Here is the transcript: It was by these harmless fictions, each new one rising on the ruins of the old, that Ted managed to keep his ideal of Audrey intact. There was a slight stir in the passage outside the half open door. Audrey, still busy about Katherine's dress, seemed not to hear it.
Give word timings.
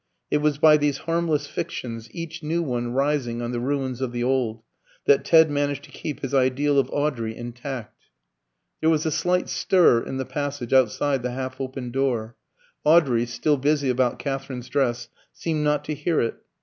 It 0.31 0.39
was 0.39 0.57
by 0.57 0.77
these 0.77 0.97
harmless 1.05 1.45
fictions, 1.45 2.09
each 2.11 2.41
new 2.41 2.63
one 2.63 2.91
rising 2.91 3.39
on 3.39 3.51
the 3.51 3.59
ruins 3.59 4.01
of 4.01 4.11
the 4.11 4.23
old, 4.23 4.63
that 5.05 5.23
Ted 5.23 5.51
managed 5.51 5.83
to 5.83 5.91
keep 5.91 6.21
his 6.21 6.33
ideal 6.33 6.79
of 6.79 6.89
Audrey 6.89 7.37
intact. 7.37 8.05
There 8.79 8.89
was 8.89 9.05
a 9.05 9.11
slight 9.11 9.47
stir 9.47 10.01
in 10.01 10.17
the 10.17 10.25
passage 10.25 10.73
outside 10.73 11.21
the 11.21 11.33
half 11.33 11.61
open 11.61 11.91
door. 11.91 12.35
Audrey, 12.83 13.27
still 13.27 13.57
busy 13.57 13.91
about 13.91 14.17
Katherine's 14.17 14.69
dress, 14.69 15.07
seemed 15.33 15.63
not 15.63 15.85
to 15.85 15.93
hear 15.93 16.19
it. 16.19 16.33